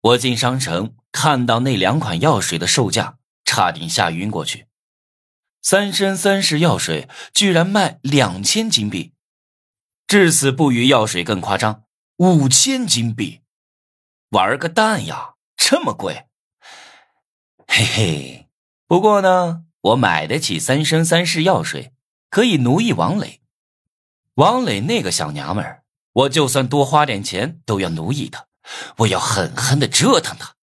[0.00, 4.66] 我进商城看到那两款药水的售价，差点吓晕过去。
[5.60, 9.12] 三生三世药水居然卖两千金币，
[10.06, 11.84] 至死不渝药水更夸张，
[12.16, 13.42] 五千金币，
[14.30, 15.34] 玩个蛋呀！
[15.56, 16.26] 这么贵，
[17.66, 18.48] 嘿嘿。
[18.86, 21.92] 不过呢，我买得起三生三世药水，
[22.30, 23.42] 可以奴役王磊。
[24.34, 28.46] 王磊那个小娘们儿，我就算多花点钱都要奴役她，
[28.98, 30.54] 我要狠狠的折腾他。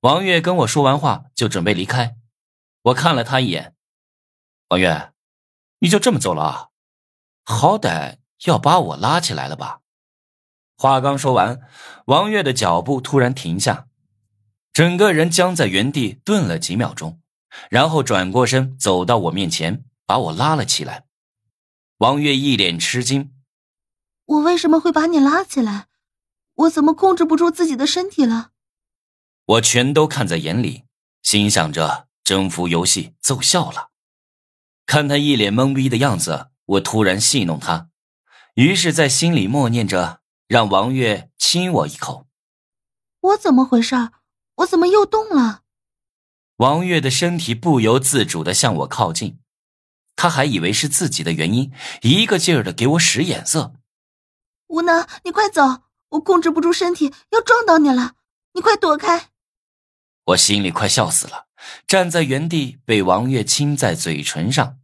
[0.00, 2.16] 王月跟我说完话，就准备离开。
[2.82, 3.74] 我看了他一眼。
[4.68, 5.12] 王月，
[5.80, 6.68] 你就这么走了啊？
[7.44, 9.80] 好歹要把我拉起来了吧？
[10.76, 11.60] 话刚说完，
[12.04, 13.88] 王月的脚步突然停下，
[14.72, 17.20] 整个人僵在原地顿了几秒钟，
[17.68, 21.06] 然后转过身走到我面前，把我拉了起来。
[21.96, 23.34] 王月一脸吃惊
[24.26, 25.87] ：“我为什么会把你拉起来？
[26.58, 28.50] 我怎么控制不住自己的身体了？”
[29.46, 30.84] 我全都看在眼里，
[31.22, 33.90] 心想着征服游戏奏效了。
[34.84, 37.88] 看他一脸懵逼的样子，我突然戏弄他，
[38.54, 42.26] 于是，在心里默念着，让王月亲我一口。
[43.20, 44.10] 我怎么回事？
[44.56, 45.62] 我怎么又动了？
[46.56, 49.38] 王月的身体不由自主的向我靠近，
[50.16, 53.74] 他还以为是自己的原因，一个劲儿的给我使眼色。
[54.66, 55.62] 吴能，你快走！
[56.10, 58.14] 我控制不住身体，要撞到你了，
[58.52, 59.28] 你快躲开！
[60.26, 61.46] 我心里快笑死了。
[61.86, 64.78] 站在原地，被王月亲在嘴唇上。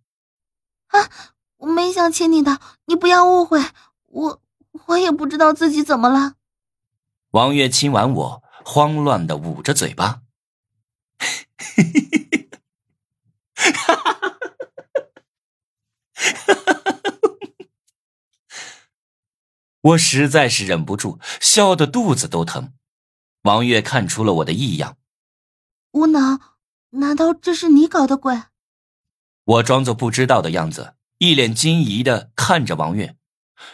[0.88, 1.10] 啊，
[1.58, 3.62] 我没想亲你的，你不要误会，
[4.06, 4.42] 我
[4.86, 6.34] 我也不知道自己怎么了。
[7.30, 10.22] 王月亲完我，慌乱的捂着嘴巴。
[19.84, 22.72] 我实在是忍不住，笑得肚子都疼。
[23.42, 24.96] 王月看出了我的异样，
[25.92, 26.40] 无能。
[26.90, 28.44] 难道这是你搞的鬼？
[29.44, 33.16] 我装作不知道的样子，一脸惊疑的看着王月，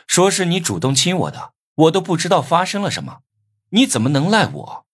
[0.06, 3.20] 说是你主动亲我的，我都不知道发生了什么，
[3.68, 4.86] 你怎么能赖我？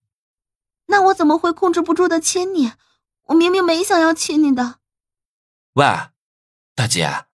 [0.87, 2.73] 那我怎么会控制不住的亲你？
[3.27, 4.75] 我明明没想要亲你的。
[5.73, 5.85] 喂，
[6.75, 7.25] 大姐，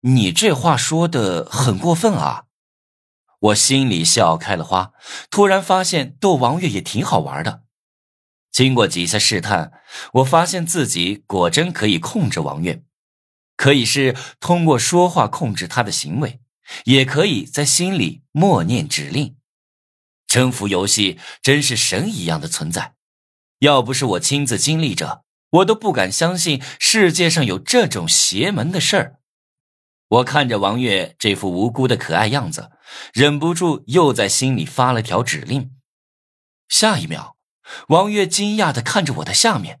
[0.00, 2.46] 你这话说的很过分啊！
[3.42, 4.92] 我心里笑开了花，
[5.28, 7.62] 突然发现逗王月也挺好玩的。
[8.52, 9.72] 经过几次试探，
[10.14, 12.84] 我发现自己果真可以控制王月，
[13.56, 16.40] 可以是通过说话控制他的行为，
[16.84, 19.36] 也可以在心里默念指令。
[20.28, 22.94] 征服游戏真是神一样的存在，
[23.58, 29.18] 要不是我亲自经历着，我都不敢相信世界上有这种邪门的事儿。
[30.08, 32.71] 我看着王月这副无辜的可爱样子，
[33.12, 35.70] 忍不住又在心里发了条指令。
[36.68, 37.36] 下一秒。
[37.88, 39.80] 王月惊讶的看着我的下面，